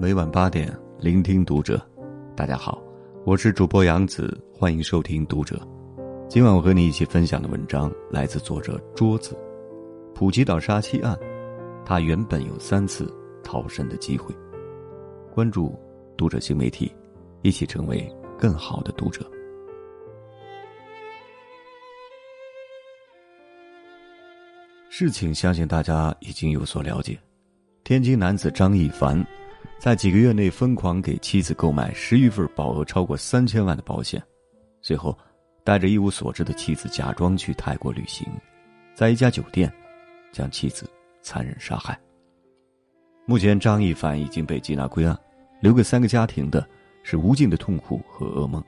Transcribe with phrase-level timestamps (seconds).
[0.00, 1.78] 每晚八点，聆听读者。
[2.34, 2.82] 大家好，
[3.26, 5.60] 我是主播杨子，欢迎收听读者。
[6.26, 9.36] 今晚我和你一起分享的文章来自作者桌子。
[10.14, 11.14] 普吉岛杀妻案，
[11.84, 13.12] 他原本有三次
[13.44, 14.34] 逃生的机会。
[15.34, 15.78] 关注
[16.16, 16.90] 读者新媒体，
[17.42, 19.30] 一起成为更好的读者。
[24.88, 27.18] 事情相信大家已经有所了解。
[27.84, 29.22] 天津男子张一凡，
[29.80, 34.22] 在几个月内疯狂给妻子购买十余份保额超过三千万的保险，
[34.82, 35.18] 随后
[35.64, 38.28] 带着一无所知的妻子假装去泰国旅行，
[38.94, 39.72] 在一家酒店
[40.32, 40.86] 将妻子
[41.22, 41.98] 残忍杀害。
[43.24, 45.18] 目前，张一凡已经被缉拿归案，
[45.62, 46.68] 留给三个家庭的
[47.02, 48.62] 是无尽的痛苦和噩梦。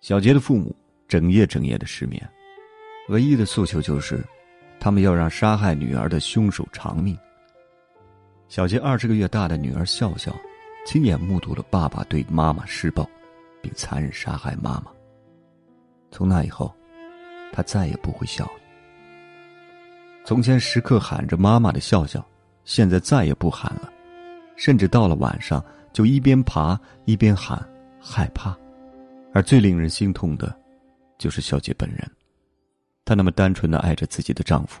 [0.00, 0.74] 小杰的父母
[1.06, 2.28] 整夜整夜的失眠，
[3.08, 4.20] 唯一的诉求就是。
[4.80, 7.16] 他们要让杀害女儿的凶手偿命。
[8.54, 10.32] 小杰二十个月大的女儿笑笑，
[10.86, 13.04] 亲眼目睹了爸爸对妈妈施暴，
[13.60, 14.92] 并残忍杀害妈妈。
[16.12, 16.72] 从那以后，
[17.52, 18.52] 他再也不会笑了。
[20.24, 22.24] 从前时刻喊着妈妈的笑笑，
[22.64, 23.92] 现在再也不喊了，
[24.54, 25.60] 甚至到了晚上
[25.92, 27.60] 就一边爬一边喊
[28.00, 28.56] 害怕。
[29.32, 30.56] 而最令人心痛的，
[31.18, 32.08] 就是小杰本人。
[33.04, 34.80] 她那么单纯的爱着自己的丈夫，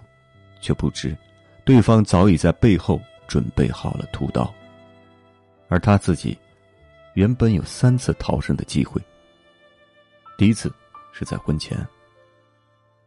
[0.60, 1.16] 却不知，
[1.64, 4.52] 对方早已在背后准备好了屠刀。
[5.68, 6.36] 而他自己，
[7.14, 9.00] 原本有三次逃生的机会。
[10.36, 10.72] 第一次
[11.12, 11.78] 是在婚前。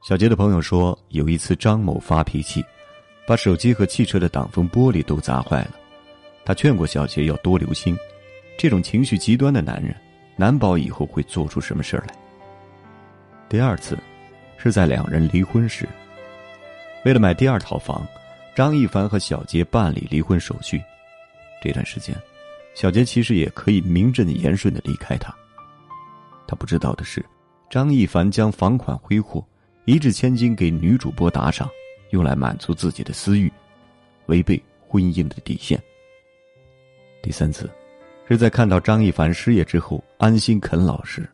[0.03, 2.63] 小杰的朋友说，有一次张某发脾气，
[3.25, 5.71] 把手机和汽车的挡风玻璃都砸坏了。
[6.45, 7.97] 他劝过小杰要多留心，
[8.57, 9.95] 这种情绪极端的男人，
[10.35, 12.15] 难保以后会做出什么事儿来。
[13.49, 13.97] 第二次。
[14.59, 15.87] 是在两人离婚时，
[17.05, 18.05] 为了买第二套房，
[18.57, 20.81] 张一凡和小杰办理离婚手续。
[21.61, 22.19] 这段时间，
[22.73, 25.31] 小杰其实也可以名正言顺的离开他。
[26.47, 27.23] 他不知道的是，
[27.69, 29.47] 张一凡将房款挥霍，
[29.85, 31.69] 一掷千金给女主播打赏，
[32.09, 33.53] 用来满足自己的私欲，
[34.25, 35.79] 违背婚姻的底线。
[37.21, 37.69] 第三次，
[38.27, 41.29] 是在看到张一凡失业之后安心啃老时，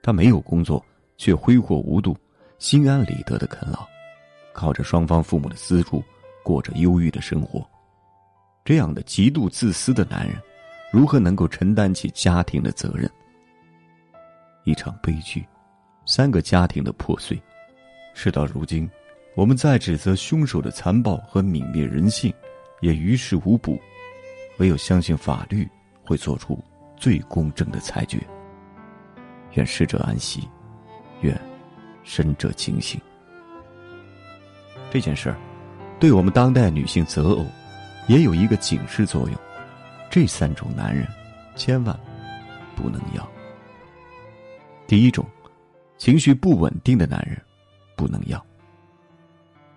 [0.00, 0.80] 他没有工作。
[1.16, 2.16] 却挥霍无度，
[2.58, 3.84] 心安理得的啃老，
[4.52, 6.02] 靠着双方父母的资助，
[6.50, 7.64] 过着忧郁的生活。
[8.64, 10.36] 这样的极度自私的男人，
[10.92, 13.08] 如何能够承担起家庭的责任？
[14.64, 15.46] 一场悲剧，
[16.06, 17.40] 三个家庭的破碎。
[18.14, 18.90] 事到如今，
[19.36, 22.34] 我们再指责凶手的残暴和泯灭人性，
[22.80, 23.78] 也于事无补。
[24.58, 25.68] 唯有相信法律
[26.04, 26.58] 会做出
[26.96, 28.18] 最公正的裁决。
[29.52, 30.48] 愿逝者安息。
[31.20, 31.40] 愿
[32.02, 33.00] 生者清醒。
[34.90, 35.36] 这件事儿，
[36.00, 37.46] 对我们当代女性择偶，
[38.08, 39.38] 也有一个警示作用。
[40.10, 41.06] 这三种男人，
[41.54, 41.94] 千万
[42.74, 43.30] 不能要。
[44.86, 45.24] 第一种，
[45.98, 47.40] 情绪不稳定的男人，
[47.94, 48.44] 不能要。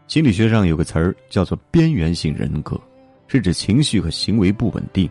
[0.07, 2.79] 心理学上有个词儿叫做“边缘性人格”，
[3.27, 5.09] 是指情绪和行为不稳定，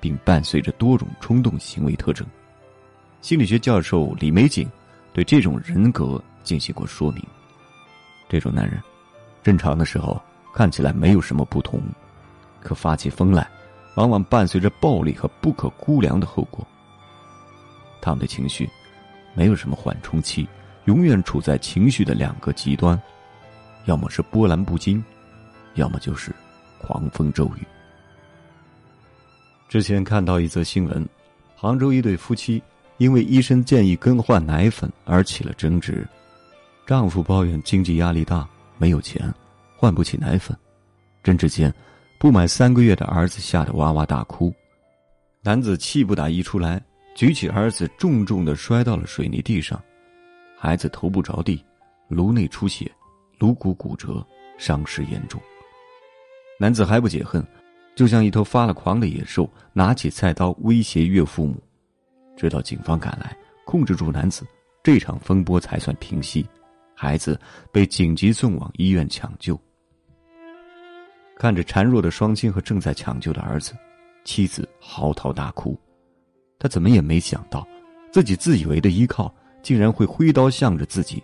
[0.00, 2.26] 并伴随着多种冲动行为特征。
[3.20, 4.66] 心理学教授李玫瑾。
[5.12, 7.22] 对这种人格进行过说明。
[8.28, 8.78] 这种男人，
[9.42, 10.20] 正常的时候
[10.56, 11.82] 看起来没有什么不同，
[12.62, 13.46] 可发起疯来，
[13.96, 16.66] 往往伴随着暴力和不可估量的后果。
[18.00, 18.66] 他们的情绪，
[19.34, 20.48] 没有什么缓冲期，
[20.86, 22.98] 永远处在情绪的两个极端，
[23.84, 25.04] 要么是波澜不惊，
[25.74, 26.34] 要么就是
[26.78, 27.66] 狂风骤雨。
[29.68, 31.06] 之前看到一则新闻，
[31.54, 32.62] 杭州一对夫妻。
[32.98, 36.08] 因为医生建议更换奶粉而起了争执，
[36.86, 39.30] 丈夫抱怨经济压力大，没有钱，
[39.76, 40.56] 换不起奶粉。
[41.22, 41.72] 争执间，
[42.18, 44.54] 不满三个月的儿子吓得哇哇大哭，
[45.42, 46.82] 男子气不打一处来，
[47.14, 49.82] 举起儿子重重的摔到了水泥地上，
[50.56, 51.64] 孩子头部着地，
[52.08, 52.90] 颅内出血，
[53.38, 54.24] 颅骨骨折，
[54.56, 55.40] 伤势严重。
[56.58, 57.44] 男子还不解恨，
[57.94, 61.62] 就像一头发了狂的野兽，拿起菜刀威胁岳父母。
[62.36, 64.46] 直到警方赶来控制住男子，
[64.82, 66.46] 这场风波才算平息。
[66.94, 67.38] 孩子
[67.72, 69.58] 被紧急送往医院抢救。
[71.36, 73.74] 看着孱弱的双亲和正在抢救的儿子，
[74.24, 75.78] 妻子嚎啕大哭。
[76.58, 77.66] 他怎么也没想到，
[78.10, 81.22] 自己自以为的依靠，竟然会挥刀向着自己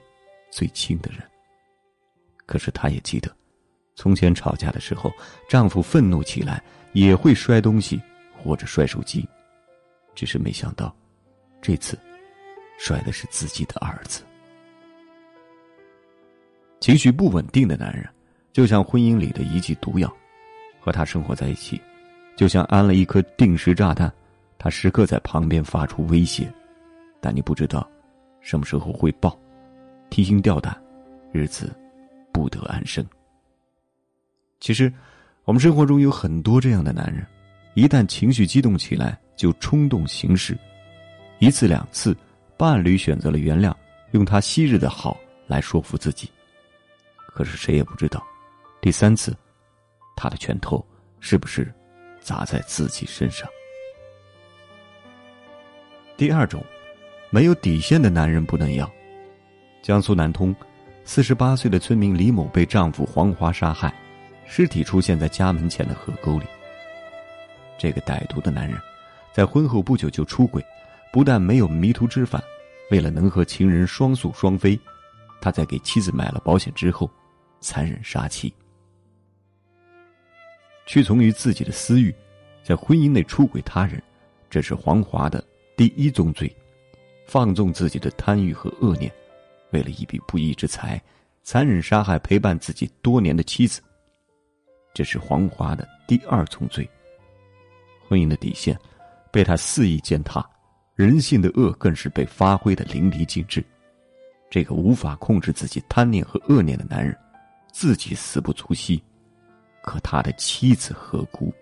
[0.50, 1.20] 最亲的人。
[2.44, 3.34] 可是他也记得，
[3.96, 5.10] 从前吵架的时候，
[5.48, 6.62] 丈夫愤怒起来
[6.92, 8.00] 也会摔东西
[8.36, 9.26] 或者摔手机，
[10.14, 10.94] 只是没想到。
[11.62, 11.98] 这次，
[12.78, 14.22] 摔的是自己的儿子。
[16.80, 18.06] 情绪不稳定的男人，
[18.52, 20.14] 就像婚姻里的一剂毒药，
[20.78, 21.80] 和他生活在一起，
[22.36, 24.12] 就像安了一颗定时炸弹，
[24.58, 26.52] 他时刻在旁边发出威胁，
[27.20, 27.88] 但你不知道
[28.40, 29.38] 什么时候会爆，
[30.10, 30.76] 提心吊胆，
[31.32, 31.74] 日子
[32.30, 33.04] 不得安生。
[34.60, 34.92] 其实，
[35.44, 37.26] 我们生活中有很多这样的男人，
[37.74, 40.56] 一旦情绪激动起来，就冲动行事，
[41.38, 42.14] 一次两次，
[42.56, 43.74] 伴侣选择了原谅，
[44.10, 46.28] 用他昔日的好来说服自己。
[47.34, 48.22] 可是谁也不知道，
[48.82, 49.32] 第三次，
[50.16, 50.84] 他的拳头
[51.20, 51.72] 是不是
[52.20, 53.48] 砸在自己身上？
[56.16, 56.60] 第二种，
[57.30, 58.90] 没有底线的男人不能要。
[59.82, 60.52] 江苏南通，
[61.04, 63.94] 四十八岁的村民李某被丈夫黄华杀害，
[64.46, 66.44] 尸体出现在家门前的河沟里。
[67.78, 68.76] 这个歹毒的男人，
[69.32, 70.60] 在婚后不久就出轨，
[71.12, 72.42] 不但没有迷途知返，
[72.90, 74.76] 为了能和情人双宿双飞，
[75.40, 77.08] 他在给妻子买了保险之后。
[77.64, 78.52] 残忍杀妻，
[80.86, 82.14] 屈从于自己的私欲，
[82.62, 84.02] 在婚姻内出轨他人，
[84.50, 85.42] 这是黄华的
[85.76, 86.48] 第一宗罪；
[87.26, 89.10] 放纵自己的贪欲和恶念，
[89.70, 91.00] 为了一笔不义之财，
[91.42, 93.80] 残忍杀害陪伴自己多年的妻子，
[94.92, 96.88] 这是黄华的第二重罪。
[98.08, 98.78] 婚姻的底线
[99.30, 100.44] 被他肆意践踏，
[100.94, 103.64] 人性的恶更是被发挥的淋漓尽致。
[104.50, 107.16] 这个无法控制自己贪念和恶念的男人。
[107.72, 109.02] 自己死不足惜，
[109.82, 111.52] 可他的妻子何辜？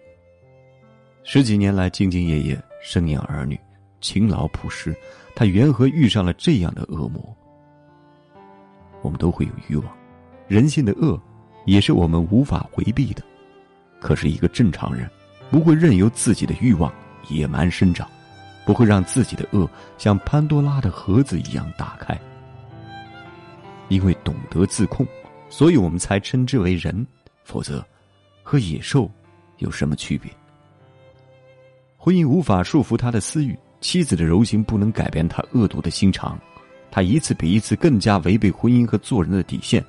[1.25, 3.59] 十几年来兢兢业业生养儿女，
[4.01, 4.95] 勤劳朴实，
[5.35, 7.37] 他缘何遇上了这样的恶魔？
[9.03, 9.97] 我们都会有欲望，
[10.49, 11.21] 人性的恶
[11.65, 13.23] 也是我们无法回避的。
[13.99, 15.09] 可是，一个正常人
[15.51, 16.93] 不会任由自己的欲望
[17.29, 18.09] 野蛮生长，
[18.65, 19.69] 不会让自己的恶
[19.99, 22.19] 像潘多拉的盒子一样打开，
[23.89, 25.07] 因为懂得自控。
[25.49, 27.07] 所以我们才称之为人，
[27.45, 27.85] 否则，
[28.51, 29.09] 和野兽
[29.59, 30.29] 有什么区别？
[31.97, 36.37] 婚姻无法束缚他的私欲，妻子的柔情不能改变他恶毒的心肠，
[36.91, 39.85] 他一次比一次更加违背婚姻和做人的底线，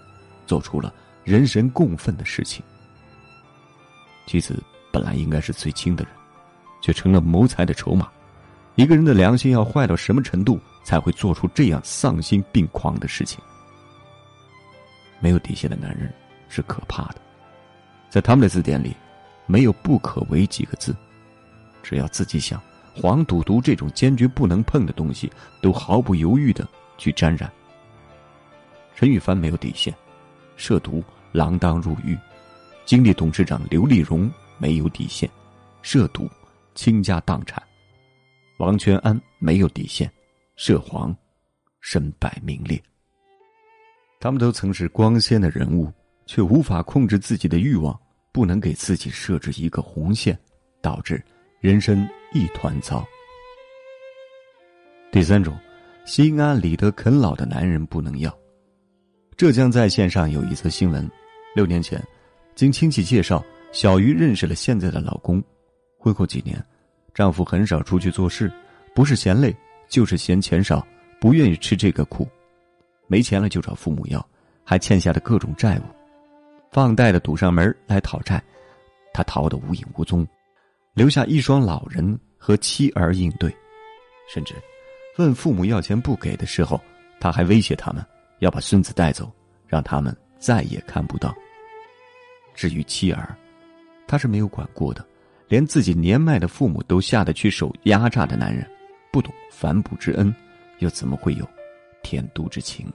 [0.45, 0.93] 做出了
[1.23, 2.63] 人神共愤的事情。
[4.27, 4.61] 妻子
[4.93, 6.13] 本来应该是最亲的人，
[6.83, 8.11] 却成了谋财的筹码。
[8.75, 13.43] 一个人的良心要坏到什么程度，才会做出这样丧心病狂的事情？
[15.19, 16.13] 没有底线的男人
[16.47, 17.15] 是可怕的，
[18.11, 18.93] 在他们的字典里，
[19.45, 20.93] 没有“不可为”几个字。
[21.81, 22.61] 只要自己想，
[22.93, 25.31] 黄赌毒这种坚决不能碰的东西，
[25.61, 26.67] 都毫不犹豫的
[26.97, 27.49] 去沾染。
[28.97, 29.95] 陈羽凡没有底线，
[30.57, 32.17] 涉毒锒铛入狱；
[32.85, 35.29] 经理董事长刘立荣没有底线，
[35.81, 36.29] 涉赌
[36.75, 37.63] 倾家荡产；
[38.57, 40.11] 王全安没有底线，
[40.57, 41.15] 涉黄
[41.79, 42.79] 身败名裂。
[44.19, 45.91] 他们都曾是光鲜的人物，
[46.27, 47.99] 却无法控制自己的欲望，
[48.31, 50.37] 不能给自己设置一个红线，
[50.81, 51.21] 导致
[51.59, 53.05] 人生一团糟。
[55.11, 55.57] 第三种，
[56.05, 58.35] 心安理得啃老的男人不能要。
[59.35, 61.09] 浙江在线上有一则新闻：
[61.55, 62.01] 六年前，
[62.55, 65.43] 经亲戚介绍，小鱼认识了现在的老公。
[65.97, 66.63] 婚后几年，
[67.13, 68.51] 丈夫很少出去做事，
[68.95, 69.55] 不是嫌累，
[69.89, 70.85] 就是嫌钱少，
[71.19, 72.27] 不愿意吃这个苦。
[73.07, 74.25] 没钱了就找父母要，
[74.63, 75.83] 还欠下的各种债务，
[76.71, 78.41] 放贷的堵上门来讨债，
[79.13, 80.25] 他逃得无影无踪，
[80.93, 83.53] 留下一双老人和妻儿应对，
[84.33, 84.55] 甚至
[85.17, 86.79] 问父母要钱不给的时候，
[87.19, 88.01] 他还威胁他们
[88.39, 89.29] 要把孙子带走，
[89.67, 91.35] 让他们再也看不到。
[92.55, 93.35] 至于妻儿，
[94.07, 95.05] 他是没有管过的，
[95.49, 98.65] 连自己年迈的父母都下得去手压榨的男人，
[99.11, 100.33] 不懂反哺之恩，
[100.79, 101.45] 又怎么会有
[102.01, 102.89] 天妒之情？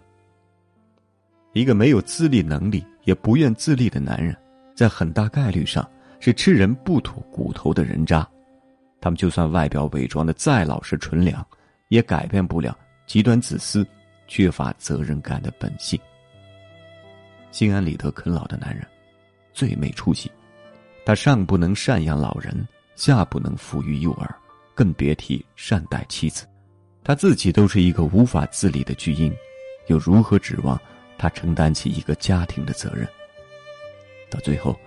[1.57, 4.37] 一个没有自立能力也不愿自立的男人，
[4.75, 5.89] 在很大概率上
[6.21, 8.29] 是吃人不吐骨头的人渣。
[9.01, 11.43] 他们就算外表伪装的再老实纯良，
[11.89, 13.87] 也改变不了极端自私、
[14.29, 15.99] 缺乏责任感的本性。
[17.53, 18.87] 心安理得啃老的男人，
[19.55, 20.31] 最没出息。
[21.07, 24.29] 他上不能赡养老人，下不能抚育幼儿，
[24.75, 26.47] 更别提善待妻子。
[27.03, 29.35] 他自己都是一个无法自理的巨婴，
[29.87, 30.79] 又如何指望？
[31.19, 33.09] 他承担起一个家庭的责任，
[34.31, 34.79] 到最后，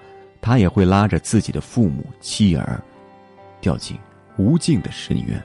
[0.42, 2.82] 他也会拉着自己的父母、妻儿，
[3.60, 3.98] 掉进
[4.38, 5.44] 无尽的深渊。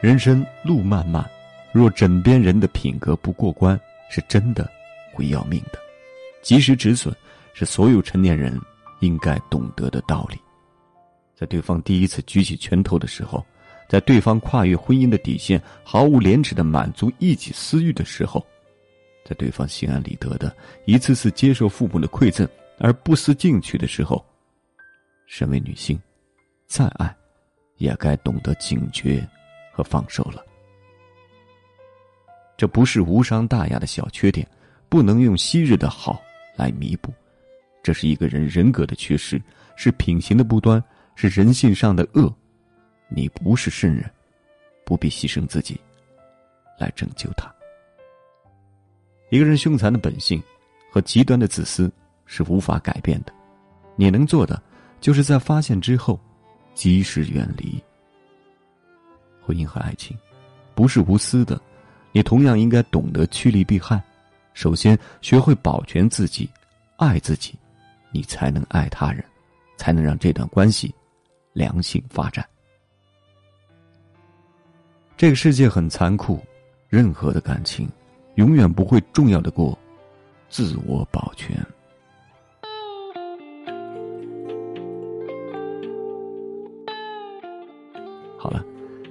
[0.00, 1.28] 人生路漫漫，
[1.72, 3.78] 若枕边人的品格不过关，
[4.10, 4.70] 是真的
[5.12, 5.78] 会要命的。
[6.42, 7.14] 及时止损，
[7.52, 8.58] 是所有成年人
[9.00, 10.38] 应该懂得的道理。
[11.34, 13.44] 在对方第一次举起拳头的时候。
[13.90, 18.46] 在对方跨越婚姻的底线，毫无廉耻的满足一己私欲的时候，
[19.24, 24.24] 在对方心安理得的一次次接受父母的馈赠而不思进取的时候，
[25.26, 26.00] 身为女性，
[26.68, 27.12] 再爱，
[27.78, 29.28] 也该懂得警觉
[29.72, 30.40] 和放手了。
[32.56, 34.46] 这不是无伤大雅的小缺点，
[34.88, 36.22] 不能用昔日的好
[36.54, 37.12] 来弥补。
[37.82, 39.42] 这是一个人人格的缺失，
[39.74, 40.80] 是品行的不端，
[41.16, 42.32] 是人性上的恶。
[43.10, 44.08] 你不是圣人，
[44.84, 45.78] 不必牺牲自己
[46.78, 47.52] 来拯救他。
[49.28, 50.42] 一个人凶残的本性
[50.90, 51.92] 和极端的自私
[52.24, 53.32] 是无法改变的，
[53.96, 54.60] 你能做的
[55.00, 56.18] 就是在发现之后
[56.74, 57.82] 及时远离。
[59.42, 60.16] 婚姻和爱情
[60.74, 61.60] 不是无私的，
[62.12, 64.02] 你同样应该懂得趋利避害。
[64.54, 66.48] 首先学会保全自己，
[66.96, 67.54] 爱自己。
[68.12, 69.24] 你才能爱他人，
[69.76, 70.92] 才能让这段关系
[71.52, 72.44] 良性发展。
[75.20, 76.40] 这个世界很残酷，
[76.88, 77.86] 任何的感情
[78.36, 79.78] 永远不会重要的过
[80.48, 81.54] 自我保全。
[88.38, 88.64] 好了，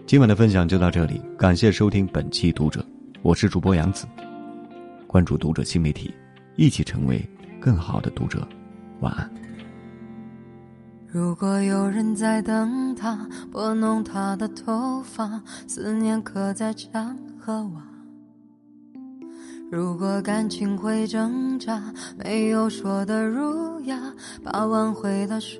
[0.07, 2.83] 今晚的分享就到这里，感谢收听本期读者，
[3.21, 4.07] 我是主播杨子，
[5.05, 6.11] 关注读者新媒体，
[6.55, 7.23] 一起成为
[7.59, 8.47] 更好的读者。
[9.01, 9.31] 晚安。
[11.11, 17.81] 如果有人在等他，拨弄他的头发，思念刻在墙和瓦。
[19.71, 23.99] 如果感情会挣扎，没有说的儒雅，
[24.43, 25.59] 把挽回的手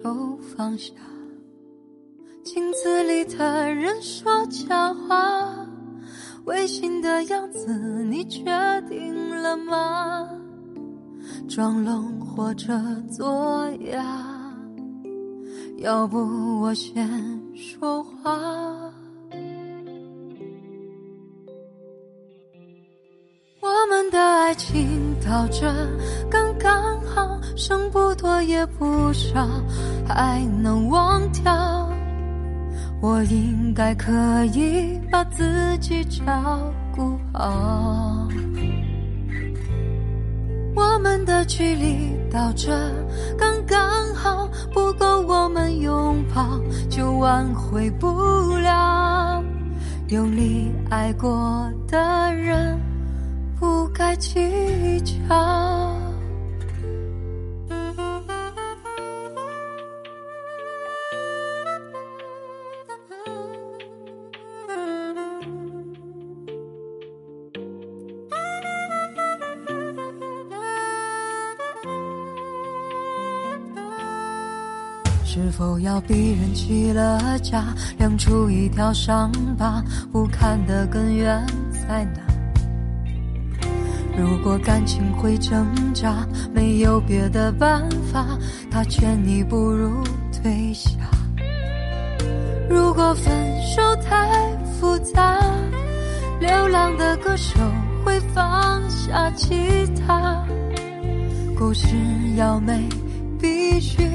[0.56, 0.94] 放下。
[2.44, 5.68] 镜子里的人说假话，
[6.46, 8.44] 违心的样子，你决
[8.88, 10.30] 定了吗？
[11.48, 12.80] 装聋或者
[13.12, 14.39] 作哑，
[15.82, 17.08] 要不我先
[17.56, 18.38] 说话。
[23.62, 25.74] 我们的爱情到这
[26.30, 29.48] 刚刚好，剩不多也不少，
[30.06, 31.90] 还能忘掉。
[33.02, 34.12] 我应该可
[34.48, 36.60] 以把自己照
[36.94, 38.09] 顾好。
[40.80, 42.72] 我们的距离到这
[43.38, 46.58] 刚刚好，不够我们拥抱
[46.90, 48.08] 就挽回不
[48.56, 49.44] 了。
[50.08, 52.80] 用力爱过的人，
[53.60, 55.99] 不该计较。
[75.60, 79.84] 否要逼人起了家，亮出一条伤疤？
[80.10, 82.22] 不堪的根源在哪？
[84.18, 88.26] 如果感情会挣扎，没有别的办法，
[88.72, 90.02] 他劝你不如
[90.32, 90.92] 退下。
[92.70, 95.42] 如果分手太复杂，
[96.40, 97.60] 流浪的歌手
[98.06, 100.42] 会放下吉他。
[101.58, 101.98] 故事
[102.38, 102.88] 要美，
[103.38, 104.08] 必须。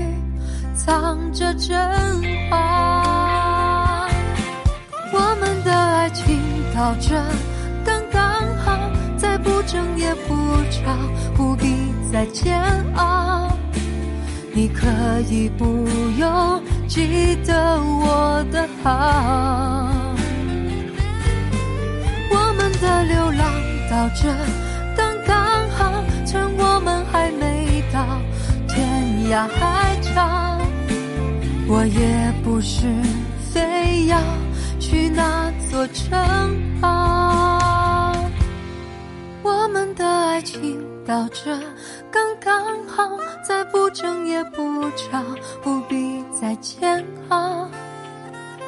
[0.84, 1.74] 藏着真
[2.50, 4.06] 话，
[5.12, 6.38] 我们的爱情
[6.74, 7.14] 到这
[7.82, 8.22] 刚刚
[8.58, 8.78] 好，
[9.16, 10.34] 再不争也不
[10.70, 10.94] 吵，
[11.34, 12.62] 不必再煎
[12.96, 13.50] 熬。
[14.52, 14.86] 你可
[15.30, 15.64] 以不
[16.18, 19.90] 用记得我的好，
[22.30, 23.42] 我们的流浪
[23.90, 24.28] 到这
[24.94, 28.04] 刚刚好，趁我们还没到
[28.68, 28.86] 天
[29.30, 30.43] 涯海角。
[31.66, 32.87] 我也不是
[33.52, 34.18] 非要
[34.78, 36.12] 去那座城
[36.80, 38.14] 堡，
[39.42, 41.59] 我们的爱情到这
[42.11, 43.09] 刚刚好，
[43.47, 45.23] 再不争也不吵，
[45.62, 47.66] 不必再煎熬。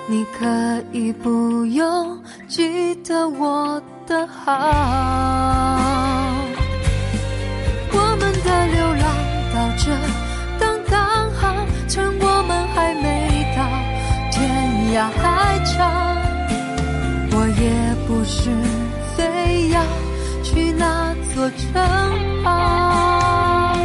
[0.09, 0.47] 你可
[0.93, 5.46] 以不用记得我的好，
[19.17, 19.83] 非要
[20.43, 21.73] 去那座城
[22.45, 23.77] 堡。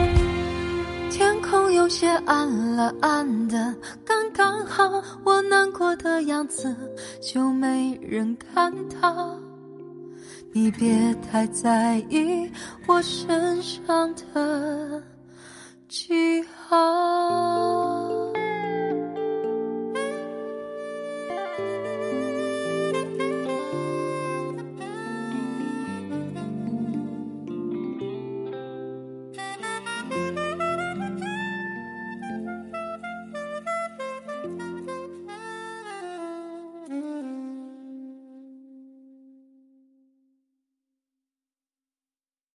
[1.09, 6.75] 天空有些暗了暗的，刚刚好，我难过的样子
[7.21, 9.35] 就没人看到。
[10.53, 12.51] 你别太在意
[12.85, 15.01] 我身上的
[15.87, 16.30] 记号。